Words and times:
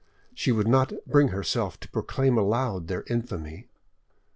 She 0.33 0.51
would 0.51 0.67
not 0.67 0.91
bring 1.05 1.27
herself 1.27 1.79
to 1.79 1.87
proclaim 1.91 2.35
aloud 2.35 2.87
their 2.87 3.03
infamy. 3.07 3.67